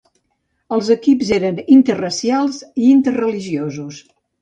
[0.77, 4.05] Els equips eren interracials i interreligiosos.